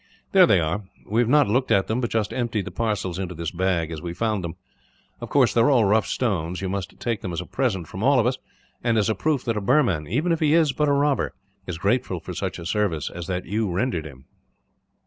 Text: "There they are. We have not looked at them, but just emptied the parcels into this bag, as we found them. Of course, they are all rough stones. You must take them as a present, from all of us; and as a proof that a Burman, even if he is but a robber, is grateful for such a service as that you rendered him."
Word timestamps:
"There 0.31 0.47
they 0.47 0.59
are. 0.59 0.81
We 1.07 1.21
have 1.21 1.29
not 1.29 1.47
looked 1.47 1.69
at 1.71 1.85
them, 1.85 2.01
but 2.01 2.09
just 2.09 2.33
emptied 2.33 2.65
the 2.65 2.71
parcels 2.71 3.19
into 3.19 3.35
this 3.35 3.51
bag, 3.51 3.91
as 3.91 4.01
we 4.01 4.15
found 4.15 4.43
them. 4.43 4.55
Of 5.19 5.29
course, 5.29 5.53
they 5.53 5.61
are 5.61 5.69
all 5.69 5.85
rough 5.85 6.07
stones. 6.07 6.59
You 6.59 6.69
must 6.69 6.99
take 6.99 7.21
them 7.21 7.31
as 7.31 7.39
a 7.39 7.45
present, 7.45 7.87
from 7.87 8.01
all 8.01 8.19
of 8.19 8.25
us; 8.25 8.39
and 8.83 8.97
as 8.97 9.11
a 9.11 9.13
proof 9.13 9.45
that 9.45 9.57
a 9.57 9.61
Burman, 9.61 10.07
even 10.07 10.31
if 10.31 10.39
he 10.39 10.55
is 10.55 10.73
but 10.73 10.89
a 10.89 10.91
robber, 10.91 11.35
is 11.67 11.77
grateful 11.77 12.19
for 12.19 12.33
such 12.33 12.57
a 12.57 12.65
service 12.65 13.11
as 13.11 13.27
that 13.27 13.45
you 13.45 13.69
rendered 13.71 14.05
him." 14.07 14.25